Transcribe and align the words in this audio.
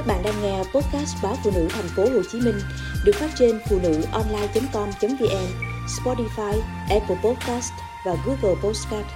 Các 0.00 0.06
bạn 0.06 0.22
đang 0.22 0.42
nghe 0.42 0.58
podcast 0.58 1.16
báo 1.22 1.36
phụ 1.44 1.50
nữ 1.54 1.68
thành 1.70 1.88
phố 1.96 2.02
Hồ 2.02 2.22
Chí 2.32 2.40
Minh 2.40 2.60
được 3.04 3.12
phát 3.14 3.30
trên 3.38 3.60
phụ 3.68 3.78
nữ 3.82 4.02
online.com.vn, 4.12 5.46
Spotify, 5.86 6.60
Apple 6.90 7.16
Podcast 7.24 7.72
và 8.06 8.16
Google 8.26 8.60
Podcast. 8.62 9.06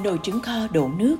Nồi 0.00 0.18
trứng 0.22 0.40
kho 0.40 0.66
đổ 0.72 0.88
nước. 0.96 1.16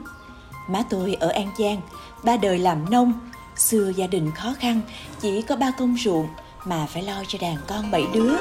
Má 0.69 0.83
tôi 0.91 1.15
ở 1.21 1.29
An 1.29 1.49
Giang, 1.59 1.81
ba 2.25 2.37
đời 2.37 2.59
làm 2.59 2.91
nông, 2.91 3.13
xưa 3.57 3.93
gia 3.97 4.07
đình 4.07 4.31
khó 4.35 4.55
khăn, 4.59 4.81
chỉ 5.21 5.43
có 5.43 5.57
ba 5.57 5.71
công 5.79 5.97
ruộng 6.05 6.29
mà 6.65 6.87
phải 6.87 7.03
lo 7.03 7.23
cho 7.29 7.39
đàn 7.43 7.57
con 7.67 7.91
bảy 7.91 8.05
đứa 8.15 8.35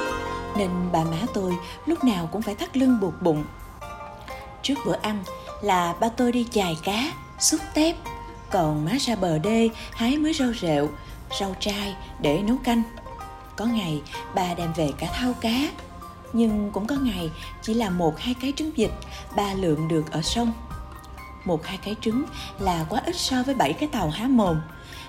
nên 0.55 0.70
bà 0.91 1.04
má 1.04 1.18
tôi 1.34 1.57
lúc 1.86 2.04
nào 2.04 2.29
cũng 2.32 2.41
phải 2.41 2.55
thắt 2.55 2.77
lưng 2.77 3.00
buộc 3.00 3.21
bụng. 3.21 3.43
Trước 4.61 4.75
bữa 4.86 4.96
ăn 5.01 5.24
là 5.61 5.93
ba 6.00 6.10
tôi 6.10 6.32
đi 6.32 6.46
chài 6.51 6.78
cá, 6.83 7.11
xúc 7.39 7.61
tép, 7.74 7.96
còn 8.52 8.86
má 8.86 8.91
ra 9.00 9.15
bờ 9.15 9.38
đê 9.38 9.69
hái 9.91 10.18
mới 10.18 10.33
rau 10.33 10.54
rệu, 10.61 10.89
rau 11.39 11.55
trai 11.60 11.96
để 12.21 12.41
nấu 12.41 12.57
canh. 12.64 12.83
Có 13.55 13.65
ngày 13.65 14.02
bà 14.36 14.54
đem 14.54 14.74
về 14.74 14.91
cả 14.97 15.07
thau 15.14 15.33
cá, 15.33 15.69
nhưng 16.33 16.71
cũng 16.74 16.88
có 16.88 16.96
ngày 16.96 17.32
chỉ 17.61 17.74
là 17.74 17.89
một 17.89 18.19
hai 18.19 18.33
cái 18.41 18.54
trứng 18.55 18.71
vịt 18.71 18.91
ba 19.36 19.54
lượm 19.54 19.88
được 19.88 20.11
ở 20.11 20.21
sông. 20.21 20.52
Một 21.46 21.66
hai 21.66 21.77
cái 21.77 21.96
trứng 22.02 22.24
là 22.60 22.86
quá 22.89 23.02
ít 23.05 23.16
so 23.16 23.43
với 23.43 23.55
bảy 23.55 23.74
cái 23.74 23.89
tàu 23.91 24.10
há 24.10 24.27
mồm, 24.27 24.61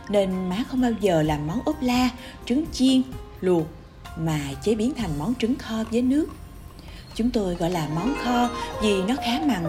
nên 0.09 0.49
má 0.49 0.57
không 0.71 0.81
bao 0.81 0.93
giờ 1.01 1.23
làm 1.23 1.47
món 1.47 1.61
ốp 1.65 1.77
la, 1.83 2.09
trứng 2.47 2.65
chiên, 2.73 3.03
luộc 3.41 3.67
mà 4.17 4.41
chế 4.63 4.75
biến 4.75 4.95
thành 4.95 5.11
món 5.19 5.35
trứng 5.35 5.57
kho 5.57 5.77
với 5.91 6.03
nước. 6.03 6.27
Chúng 7.15 7.31
tôi 7.31 7.55
gọi 7.55 7.71
là 7.71 7.89
món 7.95 8.15
kho 8.25 8.49
vì 8.83 9.03
nó 9.03 9.15
khá 9.25 9.41
mặn. 9.47 9.65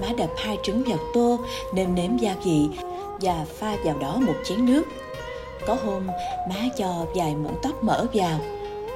Má 0.00 0.08
đập 0.18 0.30
hai 0.36 0.58
trứng 0.62 0.84
vào 0.84 0.98
tô, 1.14 1.38
nêm 1.74 1.94
nếm 1.94 2.16
gia 2.16 2.34
vị 2.44 2.68
và 3.20 3.44
pha 3.58 3.76
vào 3.84 3.98
đó 3.98 4.16
một 4.26 4.34
chén 4.44 4.66
nước. 4.66 4.82
Có 5.66 5.76
hôm 5.84 6.06
má 6.48 6.68
cho 6.78 7.06
vài 7.14 7.34
muỗng 7.34 7.58
tóc 7.62 7.84
mỡ 7.84 8.06
vào 8.12 8.40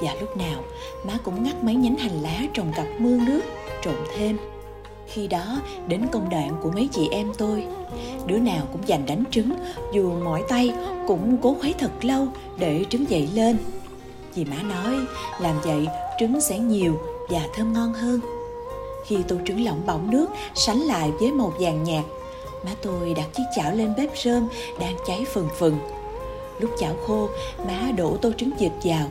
và 0.03 0.15
lúc 0.21 0.37
nào 0.37 0.63
má 1.05 1.15
cũng 1.25 1.45
ngắt 1.45 1.65
mấy 1.65 1.75
nhánh 1.75 1.97
hành 1.97 2.23
lá 2.23 2.41
trồng 2.55 2.73
cặp 2.77 2.87
mương 2.99 3.25
nước 3.25 3.41
trộn 3.85 3.97
thêm. 4.17 4.39
Khi 5.13 5.27
đó 5.27 5.61
đến 5.87 6.07
công 6.13 6.31
đoạn 6.31 6.57
của 6.63 6.71
mấy 6.71 6.89
chị 6.93 7.09
em 7.11 7.33
tôi 7.39 7.67
Đứa 8.27 8.39
nào 8.39 8.67
cũng 8.73 8.87
giành 8.89 9.07
đánh 9.07 9.25
trứng 9.31 9.53
Dù 9.93 10.13
mỏi 10.13 10.43
tay 10.49 10.73
cũng 11.07 11.37
cố 11.43 11.57
khuấy 11.61 11.75
thật 11.79 12.05
lâu 12.05 12.29
để 12.59 12.85
trứng 12.91 13.11
dậy 13.11 13.29
lên 13.35 13.57
Dì 14.35 14.45
má 14.45 14.57
nói 14.63 14.95
làm 15.41 15.61
vậy 15.65 15.89
trứng 16.21 16.41
sẽ 16.41 16.59
nhiều 16.59 17.01
và 17.29 17.41
thơm 17.55 17.73
ngon 17.73 17.93
hơn. 17.93 18.21
Khi 19.07 19.17
tô 19.29 19.37
trứng 19.47 19.65
lỏng 19.65 19.87
bỏng 19.87 20.11
nước 20.11 20.27
sánh 20.55 20.81
lại 20.81 21.11
với 21.21 21.33
màu 21.33 21.53
vàng 21.59 21.85
nhạt, 21.85 22.05
má 22.65 22.71
tôi 22.83 23.15
đặt 23.15 23.27
chiếc 23.35 23.43
chảo 23.57 23.75
lên 23.75 23.95
bếp 23.97 24.19
rơm 24.19 24.49
đang 24.81 24.97
cháy 25.07 25.25
phừng 25.33 25.49
phừng. 25.59 25.79
Lúc 26.59 26.71
chảo 26.79 26.95
khô, 27.07 27.29
má 27.67 27.91
đổ 27.97 28.17
tô 28.17 28.33
trứng 28.37 28.51
vịt 28.59 28.73
vào. 28.85 29.07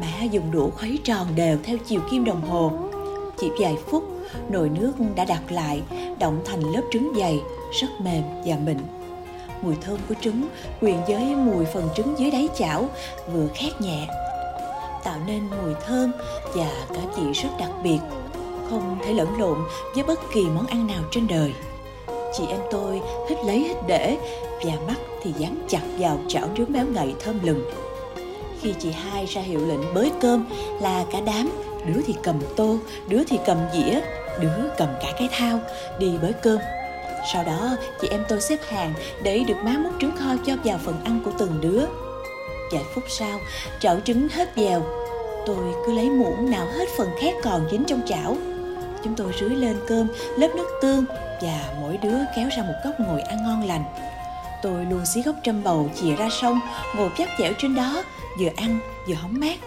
Má 0.00 0.24
dùng 0.30 0.50
đũa 0.50 0.70
khuấy 0.70 0.98
tròn 1.04 1.26
đều 1.36 1.58
theo 1.64 1.76
chiều 1.86 2.00
kim 2.10 2.24
đồng 2.24 2.40
hồ. 2.40 2.72
Chỉ 3.38 3.50
vài 3.58 3.76
phút, 3.86 4.04
nồi 4.48 4.68
nước 4.68 4.92
đã 5.16 5.24
đặt 5.24 5.52
lại, 5.52 5.82
động 6.18 6.42
thành 6.44 6.60
lớp 6.60 6.82
trứng 6.92 7.12
dày, 7.16 7.40
rất 7.80 7.88
mềm 8.00 8.22
và 8.44 8.56
mịn 8.66 8.78
mùi 9.62 9.74
thơm 9.80 9.98
của 10.08 10.14
trứng 10.20 10.48
quyện 10.80 10.96
với 11.08 11.34
mùi 11.34 11.64
phần 11.64 11.88
trứng 11.96 12.14
dưới 12.18 12.30
đáy 12.30 12.48
chảo 12.58 12.88
vừa 13.32 13.48
khét 13.54 13.80
nhẹ 13.80 14.06
tạo 15.06 15.18
nên 15.26 15.42
mùi 15.62 15.74
thơm 15.86 16.12
và 16.54 16.86
cả 16.94 17.00
vị 17.16 17.32
rất 17.32 17.48
đặc 17.58 17.70
biệt, 17.82 17.98
không 18.70 18.98
thể 19.04 19.12
lẫn 19.12 19.40
lộn 19.40 19.58
với 19.94 20.04
bất 20.04 20.20
kỳ 20.32 20.44
món 20.44 20.66
ăn 20.66 20.86
nào 20.86 21.02
trên 21.10 21.26
đời. 21.26 21.52
Chị 22.36 22.44
em 22.48 22.60
tôi 22.70 23.00
hít 23.28 23.38
lấy 23.44 23.58
hít 23.58 23.76
để 23.86 24.18
và 24.64 24.72
mắt 24.86 24.94
thì 25.22 25.32
dán 25.38 25.56
chặt 25.68 25.82
vào 25.98 26.18
chảo 26.28 26.48
trứng 26.56 26.72
béo 26.72 26.86
ngậy 26.86 27.14
thơm 27.20 27.38
lừng. 27.42 27.70
Khi 28.60 28.74
chị 28.78 28.90
hai 28.90 29.26
ra 29.26 29.40
hiệu 29.40 29.60
lệnh 29.66 29.94
bới 29.94 30.12
cơm 30.20 30.46
là 30.80 31.04
cả 31.12 31.20
đám, 31.20 31.50
đứa 31.86 32.00
thì 32.06 32.14
cầm 32.22 32.36
tô, 32.56 32.76
đứa 33.08 33.24
thì 33.24 33.38
cầm 33.46 33.58
dĩa, 33.74 34.00
đứa 34.40 34.68
cầm 34.78 34.88
cả 35.02 35.12
cái 35.18 35.28
thao 35.32 35.60
đi 35.98 36.12
bới 36.22 36.32
cơm. 36.32 36.58
Sau 37.32 37.44
đó 37.44 37.76
chị 38.00 38.08
em 38.08 38.24
tôi 38.28 38.40
xếp 38.40 38.58
hàng 38.68 38.94
để 39.22 39.44
được 39.48 39.56
má 39.62 39.76
múc 39.78 39.92
trứng 40.00 40.16
kho 40.16 40.34
cho 40.46 40.54
vào 40.64 40.78
phần 40.84 40.96
ăn 41.04 41.20
của 41.24 41.30
từng 41.38 41.58
đứa 41.60 42.05
Vài 42.72 42.84
phút 42.94 43.04
sau, 43.08 43.40
chảo 43.80 44.00
trứng 44.04 44.28
hết 44.28 44.48
dèo. 44.56 44.82
Tôi 45.46 45.74
cứ 45.86 45.92
lấy 45.92 46.10
muỗng 46.10 46.50
nào 46.50 46.66
hết 46.66 46.86
phần 46.96 47.10
khác 47.20 47.34
còn 47.42 47.68
dính 47.70 47.84
trong 47.84 48.00
chảo. 48.06 48.36
Chúng 49.04 49.14
tôi 49.16 49.32
rưới 49.40 49.50
lên 49.50 49.76
cơm, 49.88 50.08
lớp 50.36 50.48
nước 50.56 50.68
tương 50.82 51.04
và 51.42 51.74
mỗi 51.80 51.96
đứa 51.96 52.18
kéo 52.36 52.48
ra 52.56 52.62
một 52.62 52.74
góc 52.84 52.94
ngồi 53.00 53.20
ăn 53.20 53.38
ngon 53.42 53.66
lành. 53.66 53.84
Tôi 54.62 54.84
luôn 54.84 55.06
xí 55.06 55.22
gốc 55.22 55.34
trăm 55.44 55.62
bầu 55.62 55.90
chìa 56.00 56.14
ra 56.14 56.28
sông, 56.30 56.60
ngồi 56.96 57.10
chắc 57.18 57.28
dẻo 57.38 57.52
trên 57.58 57.74
đó, 57.74 58.02
vừa 58.40 58.50
ăn 58.56 58.78
vừa 59.08 59.14
hóng 59.14 59.40
mát. 59.40 59.58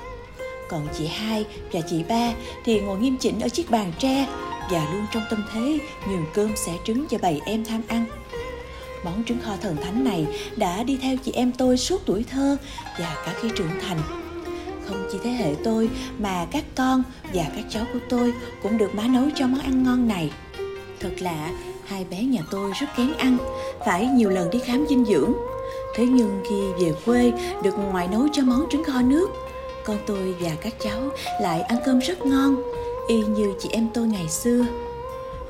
Còn 0.70 0.88
chị 0.98 1.08
hai 1.08 1.46
và 1.72 1.82
chị 1.82 2.04
ba 2.04 2.32
thì 2.66 2.80
ngồi 2.80 3.00
nghiêm 3.00 3.18
chỉnh 3.18 3.40
ở 3.40 3.50
chiếc 3.50 3.72
bàn 3.72 3.92
tre 4.00 4.28
và 4.72 4.88
luôn 4.94 5.06
trong 5.14 5.24
tâm 5.30 5.46
thế 5.54 5.78
nhường 6.10 6.26
cơm 6.34 6.56
xẻ 6.56 6.72
trứng 6.84 7.08
cho 7.08 7.18
bầy 7.22 7.42
em 7.46 7.66
tham 7.66 7.82
ăn. 7.88 8.06
Món 9.04 9.24
trứng 9.26 9.42
kho 9.42 9.52
thần 9.62 9.76
thánh 9.84 10.04
này 10.04 10.28
đã 10.56 10.84
đi 10.84 10.98
theo 11.02 11.16
chị 11.18 11.32
em 11.32 11.52
tôi 11.52 11.78
suốt 11.78 12.02
tuổi 12.06 12.26
thơ 12.32 12.58
và 13.00 13.24
cả 13.26 13.34
khi 13.42 13.50
trưởng 13.56 13.80
thành. 13.88 13.98
Không 14.88 15.08
chỉ 15.12 15.18
thế 15.24 15.30
hệ 15.30 15.56
tôi 15.64 15.90
mà 16.20 16.48
các 16.52 16.64
con 16.76 17.04
và 17.34 17.46
các 17.56 17.66
cháu 17.70 17.86
của 17.94 18.00
tôi 18.10 18.34
cũng 18.64 18.78
được 18.78 18.96
má 18.96 19.08
nấu 19.08 19.24
cho 19.36 19.48
món 19.48 19.60
ăn 19.60 19.84
ngon 19.84 20.08
này. 20.08 20.32
Thật 21.00 21.12
lạ, 21.20 21.52
hai 21.86 22.06
bé 22.12 22.24
nhà 22.24 22.42
tôi 22.52 22.72
rất 22.82 22.88
kén 22.98 23.14
ăn, 23.14 23.38
phải 23.86 24.06
nhiều 24.06 24.30
lần 24.30 24.50
đi 24.50 24.60
khám 24.60 24.86
dinh 24.90 25.06
dưỡng. 25.06 25.34
Thế 25.96 26.06
nhưng 26.06 26.44
khi 26.50 26.86
về 26.86 26.94
quê 27.06 27.32
được 27.64 27.76
ngoại 27.92 28.08
nấu 28.08 28.28
cho 28.34 28.44
món 28.44 28.66
trứng 28.72 28.84
kho 28.84 29.02
nước, 29.02 29.30
con 29.86 29.98
tôi 30.06 30.36
và 30.40 30.50
các 30.62 30.74
cháu 30.80 31.10
lại 31.42 31.62
ăn 31.62 31.78
cơm 31.86 32.00
rất 32.00 32.26
ngon, 32.26 32.56
y 33.08 33.18
như 33.18 33.54
chị 33.60 33.70
em 33.72 33.88
tôi 33.94 34.08
ngày 34.08 34.30
xưa. 34.30 34.66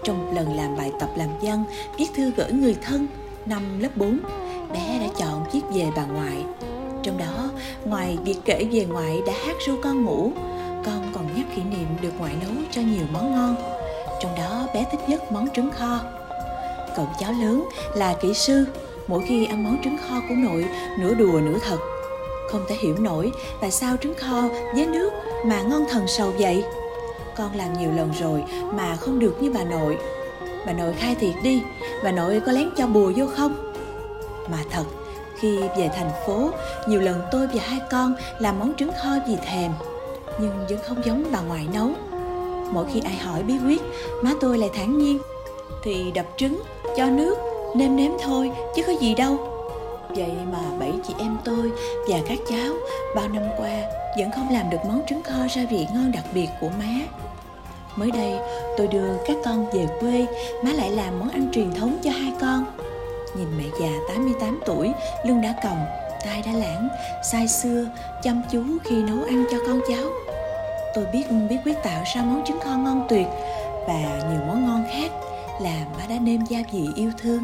Trong 0.04 0.26
một 0.26 0.32
lần 0.36 0.56
làm 0.56 0.78
bài 0.78 0.92
tập 1.00 1.10
làm 1.16 1.30
văn, 1.42 1.64
viết 1.98 2.08
thư 2.16 2.32
gửi 2.38 2.52
người 2.52 2.76
thân, 2.82 3.08
năm 3.50 3.80
lớp 3.80 3.90
4, 3.96 4.20
bé 4.74 5.00
đã 5.02 5.08
chọn 5.18 5.46
chiếc 5.52 5.62
về 5.74 5.86
bà 5.96 6.06
ngoại. 6.06 6.46
Trong 7.04 7.18
đó, 7.18 7.50
ngoài 7.86 8.18
việc 8.24 8.38
kể 8.46 8.68
về 8.72 8.86
ngoại 8.86 9.22
đã 9.28 9.34
hát 9.46 9.56
ru 9.68 9.74
con 9.84 10.06
ngủ, 10.06 10.32
con 10.86 11.12
còn 11.14 11.28
nhắc 11.36 11.46
kỷ 11.56 11.62
niệm 11.62 11.88
được 12.02 12.12
ngoại 12.20 12.34
nấu 12.42 12.52
cho 12.72 12.82
nhiều 12.82 13.06
món 13.14 13.32
ngon. 13.32 13.56
Trong 14.22 14.36
đó 14.38 14.68
bé 14.74 14.86
thích 14.92 15.00
nhất 15.10 15.32
món 15.32 15.48
trứng 15.56 15.72
kho. 15.72 16.00
Cậu 16.96 17.08
cháu 17.20 17.32
lớn 17.32 17.70
là 17.96 18.16
kỹ 18.22 18.34
sư, 18.34 18.66
mỗi 19.08 19.22
khi 19.28 19.46
ăn 19.46 19.64
món 19.64 19.78
trứng 19.84 19.98
kho 19.98 20.16
của 20.30 20.36
nội 20.36 20.66
nửa 21.00 21.14
đùa 21.14 21.40
nửa 21.44 21.58
thật. 21.62 21.78
Không 22.52 22.66
thể 22.70 22.76
hiểu 22.76 22.96
nổi 23.00 23.32
tại 23.62 23.72
sao 23.72 23.96
trứng 24.02 24.16
kho 24.16 24.42
với 24.76 24.86
nước 24.86 25.10
mà 25.46 25.62
ngon 25.62 25.86
thần 25.90 26.08
sầu 26.08 26.32
vậy. 26.40 26.64
Con 27.38 27.56
làm 27.56 27.74
nhiều 27.74 27.92
lần 27.92 28.12
rồi 28.20 28.44
mà 28.74 28.96
không 28.96 29.20
được 29.20 29.42
như 29.42 29.52
bà 29.52 29.64
nội 29.64 29.98
bà 30.66 30.74
nội 30.74 30.94
khai 30.94 31.16
thiệt 31.16 31.34
đi. 31.44 31.62
Bà 32.04 32.12
nội 32.12 32.42
có 32.46 32.52
lén 32.52 32.70
cho 32.78 32.88
bùa 32.88 33.12
vô 33.16 33.26
không? 33.38 33.74
Mà 34.52 34.58
thật, 34.72 34.84
khi 35.40 35.60
về 35.78 35.90
thành 35.96 36.12
phố, 36.26 36.50
nhiều 36.88 37.02
lần 37.02 37.22
tôi 37.32 37.48
và 37.48 37.62
hai 37.64 37.80
con 37.92 38.14
làm 38.40 38.60
món 38.60 38.74
trứng 38.76 38.92
kho 39.04 39.10
vì 39.28 39.36
thèm, 39.36 39.72
nhưng 40.40 40.66
vẫn 40.70 40.80
không 40.88 41.06
giống 41.06 41.24
bà 41.32 41.42
ngoại 41.42 41.68
nấu. 41.74 41.90
Mỗi 42.72 42.86
khi 42.94 43.02
ai 43.06 43.16
hỏi 43.16 43.44
bí 43.44 43.54
quyết, 43.66 43.82
má 44.24 44.32
tôi 44.42 44.58
lại 44.58 44.70
thản 44.74 44.98
nhiên, 44.98 45.20
thì 45.84 46.12
đập 46.12 46.26
trứng, 46.38 46.62
cho 46.98 47.06
nước, 47.06 47.38
nêm 47.76 47.96
nếm 47.96 48.12
thôi, 48.24 48.52
chứ 48.76 48.84
có 48.88 48.94
gì 49.02 49.16
đâu. 49.16 49.38
Vậy 50.10 50.32
mà 50.52 50.60
bảy 50.80 50.94
chị 51.08 51.14
em 51.20 51.38
tôi 51.46 51.72
và 52.08 52.18
các 52.28 52.38
cháu 52.50 52.74
bao 53.16 53.28
năm 53.28 53.44
qua 53.58 53.82
vẫn 54.18 54.32
không 54.32 54.54
làm 54.54 54.70
được 54.70 54.78
món 54.88 55.02
trứng 55.10 55.24
kho 55.24 55.48
gia 55.56 55.66
vị 55.70 55.88
ngon 55.94 56.12
đặc 56.12 56.24
biệt 56.34 56.48
của 56.62 56.70
má. 56.80 57.00
Mới 57.96 58.12
đây, 58.12 58.34
tôi 58.78 58.88
đưa 58.88 59.18
các 59.26 59.38
con 59.46 59.70
về 59.70 59.88
quê, 60.00 60.26
má 60.64 60.72
lại 60.74 60.92
làm 60.92 61.20
món 61.20 61.30
ăn 61.30 61.50
truyền 61.52 61.74
thống 61.74 61.98
cho 62.04 62.12
hai 62.12 62.34
con. 62.42 62.66
Nhìn 63.38 63.48
mẹ 63.58 63.64
già 63.80 63.92
88 64.08 64.60
tuổi, 64.66 64.92
lưng 65.26 65.42
đã 65.42 65.54
còng, 65.64 65.86
tay 66.26 66.44
đã 66.46 66.52
lãng, 66.52 66.90
say 67.32 67.48
xưa, 67.48 67.86
chăm 68.24 68.42
chú 68.52 68.64
khi 68.84 68.96
nấu 68.96 69.24
ăn 69.24 69.46
cho 69.52 69.58
con 69.68 69.82
cháu. 69.90 70.06
Tôi 70.96 71.06
biết 71.14 71.24
bí 71.50 71.56
quyết 71.66 71.84
tạo 71.84 72.04
ra 72.16 72.24
món 72.24 72.46
trứng 72.46 72.60
kho 72.60 72.70
ngon 72.70 73.06
tuyệt 73.10 73.28
và 73.88 74.22
nhiều 74.32 74.40
món 74.48 74.66
ngon 74.66 74.86
khác 74.92 75.12
là 75.62 75.86
má 75.98 76.06
đã 76.10 76.16
nêm 76.22 76.46
gia 76.50 76.60
vị 76.72 76.88
yêu 76.96 77.12
thương. 77.18 77.44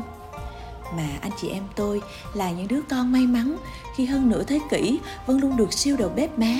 Mà 0.98 1.08
anh 1.22 1.32
chị 1.42 1.50
em 1.50 1.64
tôi 1.76 2.02
là 2.34 2.52
những 2.52 2.68
đứa 2.68 2.82
con 2.90 3.12
may 3.12 3.22
mắn 3.22 3.58
khi 3.96 4.06
hơn 4.06 4.30
nửa 4.30 4.44
thế 4.44 4.60
kỷ 4.70 5.00
vẫn 5.26 5.40
luôn 5.40 5.58
được 5.58 5.74
siêu 5.74 5.96
đầu 6.00 6.10
bếp 6.16 6.40
má 6.40 6.56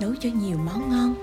nấu 0.00 0.12
cho 0.20 0.28
nhiều 0.34 0.58
món 0.66 0.90
ngon 0.90 1.14